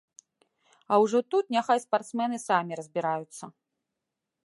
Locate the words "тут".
1.35-1.45